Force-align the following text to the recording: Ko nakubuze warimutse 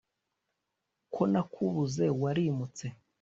Ko 1.13 1.21
nakubuze 1.31 2.05
warimutse 2.21 2.85